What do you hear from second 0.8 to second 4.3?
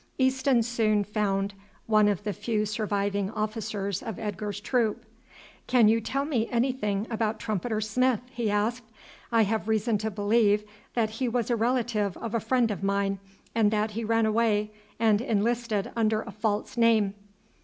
found one of the few surviving officers of